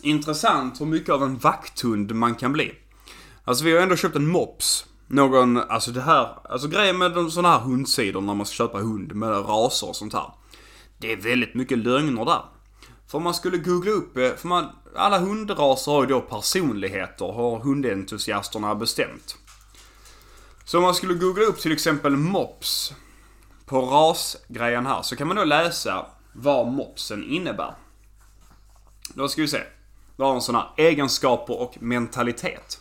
[0.03, 2.75] intressant hur mycket av en vakthund man kan bli.
[3.45, 4.87] Alltså vi har ändå köpt en mops.
[5.07, 9.15] Någon, alltså det här, alltså grejen med sådana här hundsidor när man ska köpa hund
[9.15, 10.33] med raser och sånt här.
[10.99, 12.43] Det är väldigt mycket lögner där.
[13.07, 17.33] För om man skulle googla upp, eh, för man, alla hundraser har ju då personligheter,
[17.33, 19.37] har hundentusiasterna bestämt.
[20.65, 22.93] Så om man skulle googla upp till exempel mops
[23.67, 27.75] på rasgrejen här så kan man då läsa vad mopsen innebär.
[29.15, 29.63] Då ska vi se.
[30.17, 32.81] Då har en sån här egenskaper och mentalitet.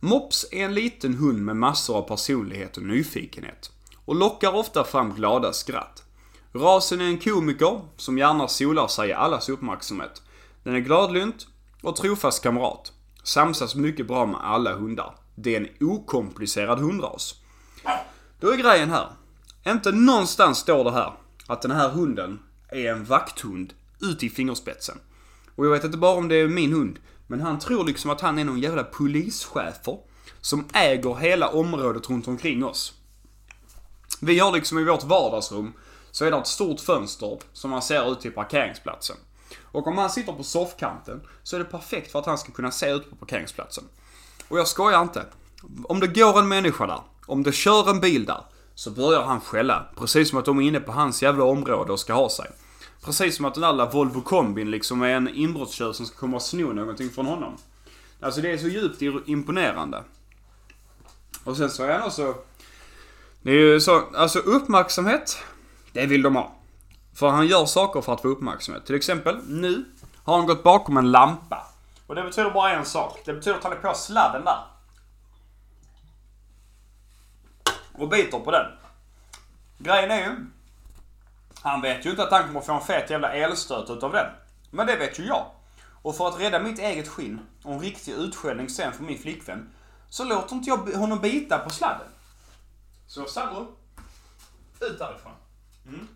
[0.00, 3.70] Mops är en liten hund med massor av personlighet och nyfikenhet.
[4.04, 6.03] Och lockar ofta fram glada skratt.
[6.56, 10.22] Rasen är en komiker som gärna solar sig i allas uppmärksamhet.
[10.62, 11.46] Den är gladlynt
[11.82, 12.92] och trofast kamrat.
[13.22, 15.14] Samsas mycket bra med alla hundar.
[15.34, 17.34] Det är en okomplicerad hundras.
[18.40, 19.08] Då är grejen här.
[19.66, 21.12] Inte någonstans står det här
[21.46, 22.38] att den här hunden
[22.68, 24.98] är en vakthund ut i fingerspetsen.
[25.54, 26.98] Och jag vet inte bara om det är min hund.
[27.26, 29.98] Men han tror liksom att han är någon jävla polischefer.
[30.40, 32.92] Som äger hela området runt omkring oss.
[34.20, 35.72] Vi har liksom i vårt vardagsrum
[36.14, 39.16] så är det ett stort fönster som man ser ut till parkeringsplatsen.
[39.62, 42.70] Och om han sitter på soffkanten så är det perfekt för att han ska kunna
[42.70, 43.84] se ut på parkeringsplatsen.
[44.48, 45.26] Och jag skojar inte.
[45.84, 48.40] Om det går en människa där, om det kör en bil där,
[48.74, 49.86] så börjar han skälla.
[49.96, 52.50] Precis som att de är inne på hans jävla område och ska ha sig.
[53.04, 56.42] Precis som att den där Volvo kombin liksom är en inbrottstjuv som ska komma och
[56.42, 57.56] sno någonting från honom.
[58.20, 60.04] Alltså det är så djupt imponerande.
[61.44, 62.34] Och sen så är han också...
[63.42, 65.38] Det är ju så, alltså uppmärksamhet,
[65.94, 66.52] det vill de ha.
[67.14, 68.86] För han gör saker för att få uppmärksamhet.
[68.86, 69.84] Till exempel, nu
[70.24, 71.66] har han gått bakom en lampa.
[72.06, 73.20] Och det betyder bara en sak.
[73.24, 74.58] Det betyder att han är på sladden där.
[77.92, 78.66] Och biter på den.
[79.78, 80.46] Grejen är ju,
[81.62, 84.26] han vet ju inte att han kommer få en fet jävla elstöt utav den.
[84.70, 85.46] Men det vet ju jag.
[86.02, 89.70] Och för att rädda mitt eget skinn och en riktig utskällning sen för min flickvän.
[90.08, 92.08] Så låter inte jag honom bita på sladden.
[93.06, 93.76] Så Sandro,
[94.80, 95.32] ut därifrån.
[95.86, 96.08] Mm.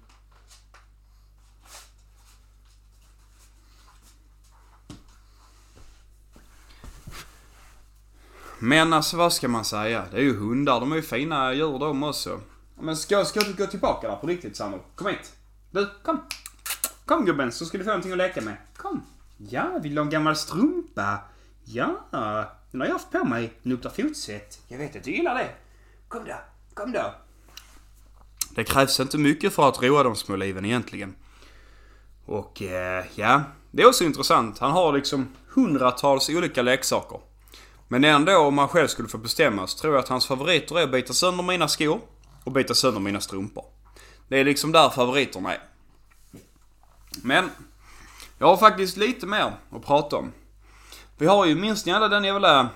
[8.58, 10.04] Men alltså vad ska man säga?
[10.10, 12.40] Det är ju hundar, de är ju fina djur de också.
[12.80, 14.80] Men ska, ska du gå tillbaka där på riktigt Sandro?
[14.94, 15.32] Kom hit.
[15.70, 16.20] Du, kom.
[17.04, 18.56] Kom gubben, så ska du få någonting att leka med.
[18.76, 19.02] Kom.
[19.36, 21.18] Ja, vill du ha en gammal strumpa?
[21.64, 22.00] Ja,
[22.70, 23.52] den har jag haft på mig.
[23.62, 24.60] Den luktar fotsvett.
[24.68, 25.54] Jag vet att du gillar det.
[26.08, 26.34] Kom då,
[26.74, 27.14] kom då.
[28.58, 31.14] Det krävs inte mycket för att roa de små liven egentligen.
[32.26, 34.58] Och eh, ja, det är också intressant.
[34.58, 37.20] Han har liksom hundratals olika leksaker.
[37.88, 40.82] Men ändå om man själv skulle få bestämma så tror jag att hans favoriter är
[40.82, 42.00] att bita sönder mina skor
[42.44, 43.64] och bita sönder mina strumpor.
[44.28, 45.62] Det är liksom där favoriterna är.
[47.22, 47.50] Men,
[48.38, 50.32] jag har faktiskt lite mer att prata om.
[51.18, 52.68] Vi har ju, minns ni alla den jävla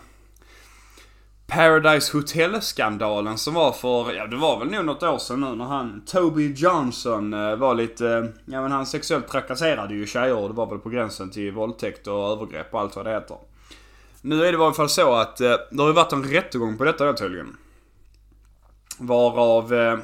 [1.55, 5.65] Paradise Hotel-skandalen som var för, ja det var väl nog något år sedan nu när
[5.65, 10.49] han, Toby Johnson eh, var lite, eh, ja men han sexuellt trakasserade ju tjejer och
[10.49, 13.37] det var väl på gränsen till våldtäkt och övergrepp och allt vad det heter.
[14.21, 16.79] Nu är det i alla fall så att eh, det har ju varit en rättegång
[16.79, 17.57] på detta då tydligen.
[18.99, 19.99] Varav eh,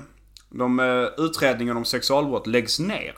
[0.49, 3.15] de eh, om sexualbrott läggs ner.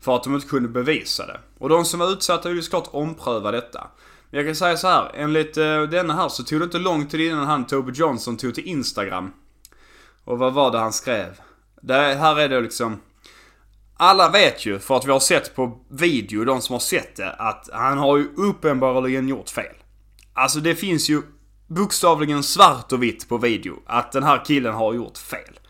[0.00, 1.40] För att de inte kunde bevisa det.
[1.58, 3.86] Och de som var utsatta vill ju såklart ompröva detta.
[4.32, 7.06] Men jag kan säga så här, enligt uh, denna här så tog det inte lång
[7.06, 9.32] tid innan han Toby Johnson tog till Instagram.
[10.24, 11.40] Och vad var det han skrev?
[11.82, 13.00] Det här är det liksom...
[13.96, 17.32] Alla vet ju, för att vi har sett på video, de som har sett det,
[17.32, 19.74] att han har ju uppenbarligen gjort fel.
[20.32, 21.22] Alltså det finns ju
[21.66, 25.60] bokstavligen svart och vitt på video att den här killen har gjort fel.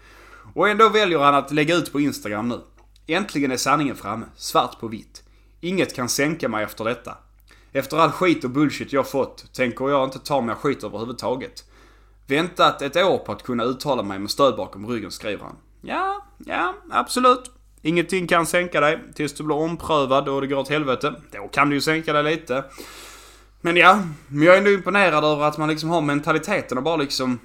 [0.55, 2.61] Och ändå väljer han att lägga ut på Instagram nu.
[3.07, 5.23] Äntligen är sanningen framme, svart på vitt.
[5.61, 7.17] Inget kan sänka mig efter detta.
[7.73, 11.65] Efter all skit och bullshit jag fått tänker jag inte ta mer skit överhuvudtaget.
[12.27, 15.57] Väntat ett år på att kunna uttala mig med stöd bakom ryggen, skriver han.
[15.81, 17.51] Ja, ja, absolut.
[17.83, 21.15] Ingenting kan sänka dig tills du blir omprövad och det går åt helvete.
[21.31, 22.65] Då kan du ju sänka dig lite.
[23.61, 26.97] Men ja, men jag är ändå imponerad över att man liksom har mentaliteten och bara
[26.97, 27.39] liksom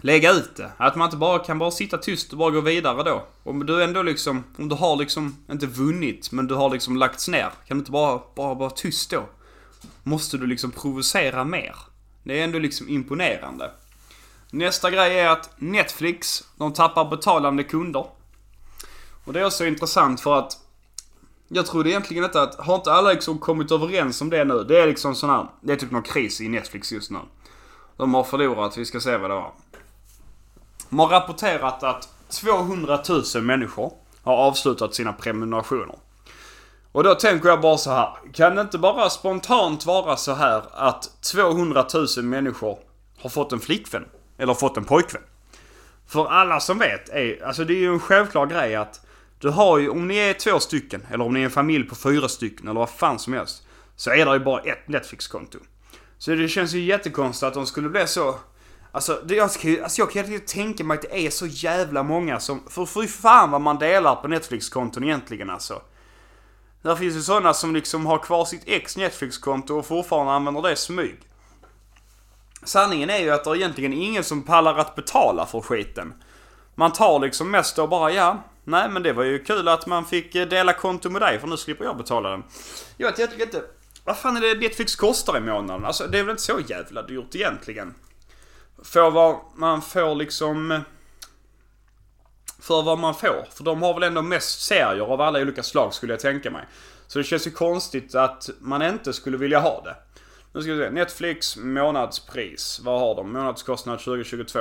[0.00, 0.70] lägga ut det.
[0.76, 3.26] Att man inte bara kan bara sitta tyst och bara gå vidare då.
[3.42, 7.28] Om du ändå liksom, om du har liksom inte vunnit men du har liksom lagts
[7.28, 7.50] ner.
[7.66, 9.24] Kan du inte bara, bara vara tyst då?
[10.02, 11.76] Måste du liksom provocera mer?
[12.22, 13.70] Det är ändå liksom imponerande.
[14.50, 18.06] Nästa grej är att Netflix, de tappar betalande kunder.
[19.24, 20.58] Och det är också intressant för att
[21.48, 24.64] jag trodde egentligen inte att, har inte alla liksom kommit överens om det nu?
[24.64, 27.18] Det är liksom sån här, det är typ någon kris i Netflix just nu.
[27.96, 29.52] De har förlorat, vi ska se vad det var.
[30.92, 33.02] De har rapporterat att 200
[33.34, 35.96] 000 människor har avslutat sina prenumerationer.
[36.92, 38.08] Och då tänker jag bara så här.
[38.32, 42.78] Kan det inte bara spontant vara så här att 200 000 människor
[43.22, 44.04] har fått en flickvän?
[44.38, 45.22] Eller fått en pojkvän?
[46.06, 49.00] För alla som vet är, alltså det är ju en självklar grej att
[49.38, 51.94] du har ju, om ni är två stycken, eller om ni är en familj på
[51.94, 53.66] fyra stycken, eller vad fan som helst.
[53.96, 55.58] Så är det ju bara ett Netflix-konto.
[56.18, 58.34] Så det känns ju jättekonstigt att de skulle bli så...
[58.94, 59.44] Alltså, det, jag,
[59.82, 62.62] alltså jag kan inte tänka mig att det är så jävla många som...
[62.68, 65.82] För fy fan vad man delar på Netflix-konton egentligen alltså.
[66.82, 70.76] Där finns ju sådana som liksom har kvar sitt ex Netflix-konto och fortfarande använder det
[70.76, 71.20] smyg.
[72.64, 76.14] Sanningen är ju att det är egentligen ingen som pallar att betala för skiten.
[76.74, 80.04] Man tar liksom mest och bara ja, nej men det var ju kul att man
[80.04, 82.42] fick eh, dela konto med dig för nu slipper jag betala den.
[82.96, 83.62] Jag vet, jag tycker inte...
[84.04, 85.84] Vad fan är det Netflix kostar i månaden?
[85.84, 87.94] Alltså det är väl inte så jävla dyrt egentligen.
[88.84, 90.82] Får vad man får liksom...
[92.60, 93.46] för vad man får.
[93.50, 96.66] För de har väl ändå mest serier av alla olika slag skulle jag tänka mig.
[97.06, 99.96] Så det känns ju konstigt att man inte skulle vilja ha det.
[100.52, 100.90] Nu ska vi se.
[100.90, 102.80] Netflix månadspris.
[102.84, 103.32] Vad har de?
[103.32, 104.60] Månadskostnad 2022.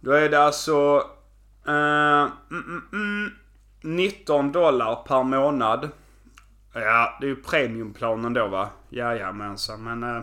[0.00, 1.06] Då är det alltså...
[1.66, 3.32] Eh, mm, mm, mm
[3.82, 5.88] 19 dollar per månad.
[6.74, 8.68] Ja, det är ju premiumplanen då va?
[8.88, 9.50] Jajamensan.
[9.50, 10.22] Alltså, men eh,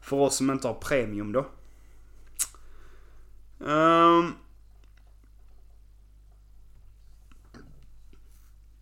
[0.00, 1.46] för oss som inte har premium då.
[3.58, 4.34] Um,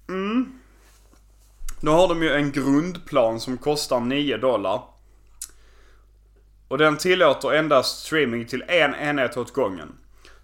[0.08, 0.58] mm.
[1.80, 4.82] Då har de ju en grundplan som kostar 9 dollar.
[6.68, 9.92] Och den tillåter endast streaming till en enhet åt gången.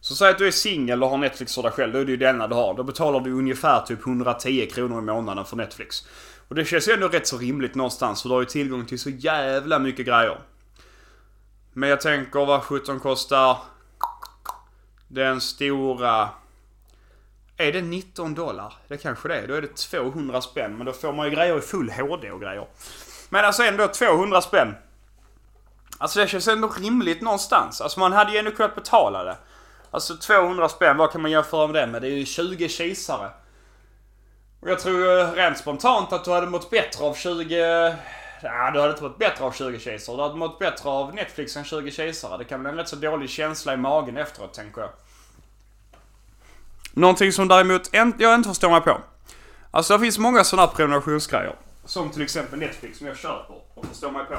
[0.01, 1.93] Så säg att du är singel och har Netflix för dig själv.
[1.93, 2.75] Då är det ju denna du har.
[2.75, 6.07] Då betalar du ungefär typ 110 kronor i månaden för Netflix.
[6.49, 8.23] Och det känns ju ändå rätt så rimligt någonstans.
[8.23, 10.39] För du har ju tillgång till så jävla mycket grejer.
[11.73, 13.57] Men jag tänker vad 17 kostar
[15.13, 16.29] den stora...
[17.57, 18.75] Är det 19 dollar?
[18.89, 19.49] Det kanske det är.
[19.49, 20.77] Då är det 200 spänn.
[20.77, 22.67] Men då får man ju grejer i full HD och grejer.
[23.29, 24.75] Men alltså ändå 200 spänn.
[25.99, 27.81] Alltså det känns ändå rimligt någonstans.
[27.81, 29.37] Alltså man hade ju ändå kunnat betala det.
[29.91, 32.03] Alltså 200 spänn, vad kan man jämföra med det med?
[32.03, 33.31] Det är ju 20 kisare.
[34.61, 37.57] Och jag tror ju rent spontant att du hade mått bättre av 20...
[38.43, 40.17] Ja, du hade inte mått bättre av 20 kisare.
[40.17, 42.39] Du hade mått bättre av Netflix än 20 kisare.
[42.39, 44.91] Det kan bli en rätt så dålig känsla i magen efteråt, tänker jag.
[46.93, 49.01] Någonting som däremot jag inte förstår mig på.
[49.71, 51.57] Alltså det finns många sådana här prenumerationsgrejer.
[51.85, 54.39] Som till exempel Netflix som jag köper och förstår mig på.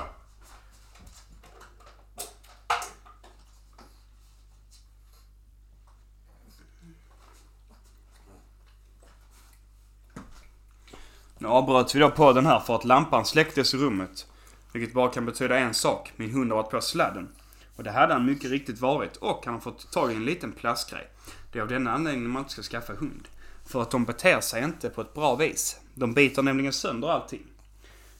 [11.38, 14.28] Nu avbröt vi då på den här för att lampan släcktes i rummet.
[14.74, 16.12] Vilket bara kan betyda en sak.
[16.16, 17.30] Min hund har varit på sladden.
[17.76, 19.16] Och det hade han mycket riktigt varit.
[19.16, 21.08] Och han har fått tag i en liten plastgrej.
[21.54, 23.28] Det är av denna anledningen man inte ska skaffa hund.
[23.66, 25.80] För att de beter sig inte på ett bra vis.
[25.94, 27.44] De biter nämligen sönder allting.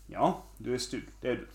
[0.08, 1.04] Ja, du är stygg.
[1.22, 1.48] Det är du.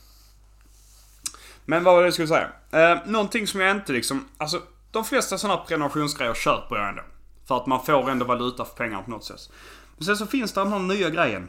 [1.65, 2.51] Men vad var det jag skulle säga?
[2.71, 4.29] Eh, någonting som jag inte liksom...
[4.37, 7.03] Alltså, de flesta sådana prenumerationsgrejer köper jag ändå.
[7.49, 9.51] För att man får ändå valuta för pengarna på något sätt.
[9.97, 11.49] Men sen så finns det den här nya grejen.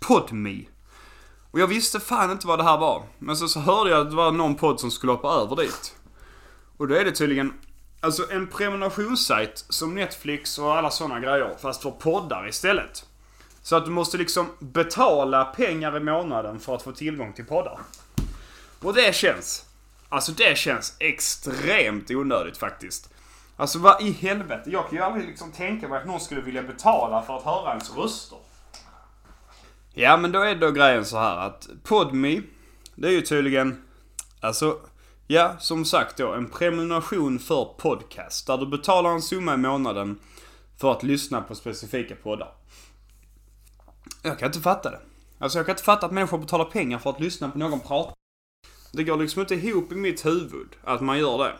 [0.00, 0.64] Podme.
[1.50, 3.02] Och jag visste fan inte vad det här var.
[3.18, 5.96] Men sen så hörde jag att det var någon podd som skulle hoppa över dit.
[6.76, 7.52] Och då är det tydligen
[8.00, 11.56] Alltså en prenumerationssajt som Netflix och alla sådana grejer.
[11.58, 13.06] Fast för poddar istället.
[13.62, 17.78] Så att du måste liksom betala pengar i månaden för att få tillgång till poddar.
[18.82, 19.64] Och det känns.
[20.08, 23.10] Alltså det känns extremt onödigt faktiskt.
[23.56, 24.70] Alltså vad i helvete.
[24.70, 27.70] Jag kan ju aldrig liksom tänka mig att någon skulle vilja betala för att höra
[27.70, 28.38] ens röster.
[29.94, 32.42] Ja men då är då grejen så här att Podme,
[32.94, 33.82] det är ju tydligen,
[34.40, 34.78] alltså,
[35.32, 38.46] ja som sagt då en prenumeration för podcast.
[38.46, 40.18] Där du betalar en summa i månaden
[40.80, 42.52] för att lyssna på specifika poddar.
[44.22, 45.00] Jag kan inte fatta det.
[45.38, 48.14] Alltså jag kan inte fatta att människor betalar pengar för att lyssna på någon prata.
[48.92, 51.52] Det går liksom inte ihop i mitt huvud att man gör det.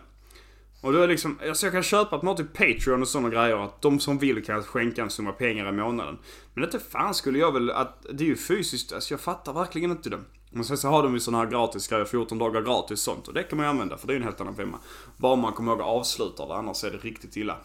[0.80, 3.28] Och då är liksom, alltså jag kan köpa att man har typ Patreon och sådana
[3.28, 3.64] grejer.
[3.64, 6.18] Att de som vill kan skänka en summa pengar i månaden.
[6.54, 9.90] Men inte fan skulle jag väl, att det är ju fysiskt, alltså jag fattar verkligen
[9.90, 10.20] inte det.
[10.51, 13.28] Men sen så har de ju sådana här gratis grejer, 14 dagar gratis sånt.
[13.28, 14.78] Och det kan man ju använda för det är ju en helt annan femma.
[15.16, 17.57] Bara man kommer ihåg att avsluta det, annars är det riktigt illa.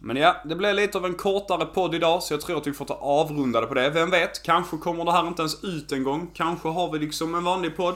[0.00, 2.72] Men ja, det blev lite av en kortare podd idag så jag tror att vi
[2.72, 3.90] får ta avrundade på det.
[3.90, 6.30] Vem vet, kanske kommer det här inte ens ut en gång.
[6.34, 7.94] Kanske har vi liksom en vanlig podd.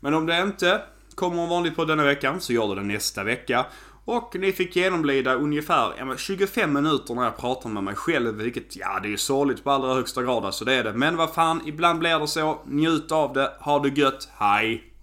[0.00, 0.82] Men om det inte
[1.14, 3.66] kommer en vanlig podd denna veckan så gör det det nästa vecka.
[4.08, 9.00] Och ni fick genomlida ungefär 25 minuter när jag pratar med mig själv, vilket ja,
[9.02, 10.92] det är ju sorgligt på allra högsta grad, alltså det är det.
[10.92, 12.58] Men vad fan, ibland blir det så.
[12.66, 14.95] Njut av det, ha det gött, hej!